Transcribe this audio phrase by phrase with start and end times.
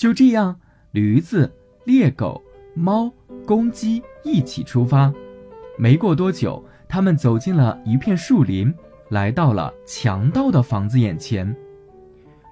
[0.00, 0.58] 就这样，
[0.92, 1.52] 驴子、
[1.84, 3.12] 猎狗、猫、
[3.44, 5.12] 公鸡一起出发。
[5.76, 8.74] 没过多久，他们走进了一片树林，
[9.10, 11.54] 来到了强盗的房子眼前。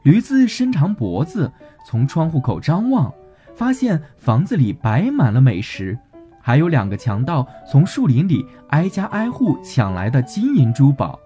[0.02, 1.50] 驴子伸长脖子，
[1.86, 3.10] 从窗户口张望，
[3.54, 5.98] 发现房子里摆满了美食，
[6.42, 11.18] 还有两个强盗从树林里挨家挨户抢来的金银珠宝。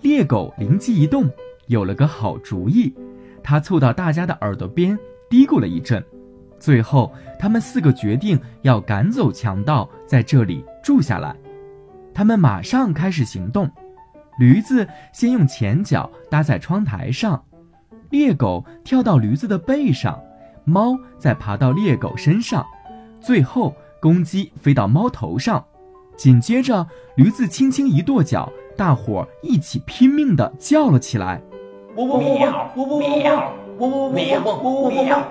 [0.00, 1.30] 猎狗灵机一动，
[1.68, 2.92] 有了个好主意，
[3.44, 4.98] 他凑到大家的耳朵边。
[5.28, 6.04] 嘀咕了一阵，
[6.58, 11.34] 最后他们四个决定要赶走强盗，在这里住下来。
[12.14, 13.70] 他们马上开始行动。
[14.38, 17.42] 驴子先用前脚搭在窗台上，
[18.10, 20.22] 猎狗跳到驴子的背上，
[20.64, 22.64] 猫再爬到猎狗身上，
[23.20, 25.64] 最后公鸡飞到猫头上。
[26.16, 26.86] 紧接着，
[27.16, 31.40] 驴子轻轻一跺脚，大伙儿一起拼命地叫了起来
[31.96, 32.40] ：“汪汪汪
[32.76, 35.24] 汪汪汪汪！”汪汪汪汪汪汪！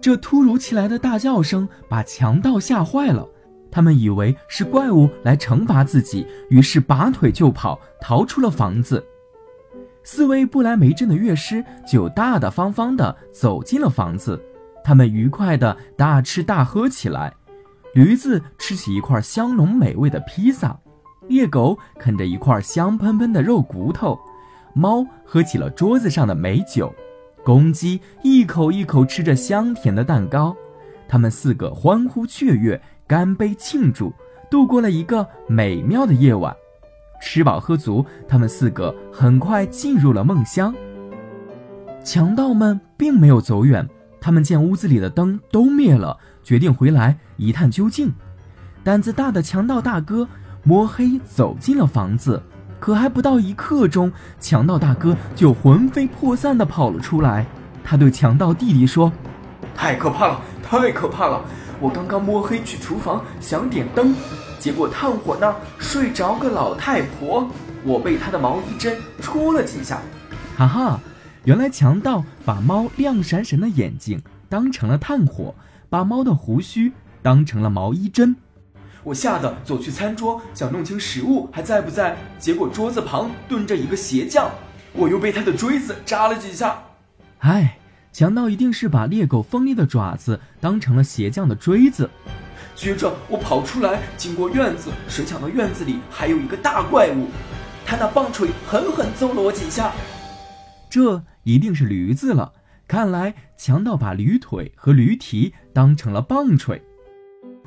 [0.00, 3.26] 这突如其来的大叫声把强盗吓坏了，
[3.70, 9.04] 他们以为是怪物来惩罚自己，于是拔腿就跑，逃出了房子。
[10.04, 14.40] 四位不来梅镇的乐师就大大方方地走进了房子，
[14.84, 17.34] 他们愉快地大吃大喝起来。
[17.92, 20.78] 驴子吃起一块香浓美味的披萨，
[21.26, 24.18] 猎狗啃着一块香喷喷的肉骨头，
[24.74, 26.94] 猫喝起了桌子上的美酒。
[27.44, 30.54] 公鸡一口一口吃着香甜的蛋糕，
[31.08, 34.12] 他们四个欢呼雀跃，干杯庆祝，
[34.50, 36.54] 度过了一个美妙的夜晚。
[37.20, 40.74] 吃饱喝足，他们四个很快进入了梦乡。
[42.04, 43.88] 强盗们并没有走远，
[44.20, 48.12] 他们见屋子里的灯都灭了，决定回来一探究竟。
[48.84, 50.28] 胆子大的强盗大哥
[50.62, 52.42] 摸黑走进了房子。
[52.80, 57.46] 可还不到一刻钟，强盗大哥就魂飞魄散地跑了出来。
[57.82, 59.12] 他对强盗弟弟说
[59.74, 61.42] ：“太可怕了，太可怕了！
[61.80, 64.14] 我刚刚摸黑去厨房想点灯，
[64.58, 67.48] 结果炭火那儿睡着个老太婆，
[67.84, 70.00] 我被她的毛衣针戳了几下。
[70.56, 71.00] 哈哈，
[71.44, 75.54] 原来强盗把猫亮闪闪的眼睛当成了炭火，
[75.88, 78.36] 把猫的胡须当成了毛衣针。”
[79.08, 84.50] 我吓得走去餐桌，想弄清食物还在不在，结果桌子旁蹲着一个鞋匠，
[84.92, 86.78] 我又被他的锥子扎了几下。
[87.38, 87.78] 唉，
[88.12, 92.10] 强盗一定是把猎狗锋利的爪子当成了鞋匠的锥子。
[92.74, 97.28] 接着我跑出来，经过院子，谁想到院子里还有一个大怪物，
[97.86, 99.90] 他那棒槌狠狠揍了我几下。
[100.90, 102.52] 这一定是驴子了，
[102.86, 106.82] 看来强盗把驴腿和驴蹄当成了棒槌。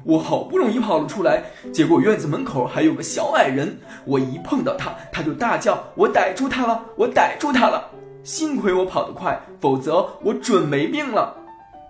[0.03, 6.83] 我好不容易跑了出来，结果院子门口还有个小矮人，我一碰到他，他就大叫：“我逮住他了！
[6.97, 7.89] 我逮住他了！”
[8.23, 11.35] 幸亏我跑得快，否则我准没命了。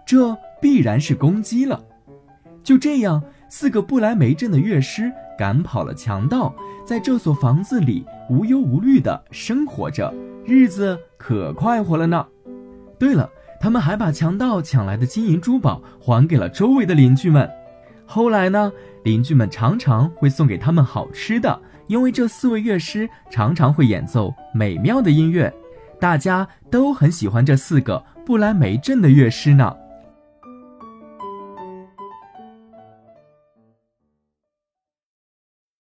[0.05, 1.81] 这必然是公鸡了。
[2.63, 6.53] 就这样，四个不来梅镇的乐师赶跑了强盗，
[6.85, 10.13] 在这所房子里无忧无虑地生活着，
[10.45, 12.25] 日子可快活了呢。
[12.99, 13.29] 对了，
[13.59, 17.49] 他们还把强盗抢来的金银珠宝还给了周围的邻居们。
[18.13, 18.69] 后来呢，
[19.05, 21.57] 邻居们常常会送给他们好吃的，
[21.87, 25.49] 因为这四位乐师常常会演奏美妙的音乐，
[25.97, 29.73] 大家都很喜欢这四个不来梅镇的乐师呢。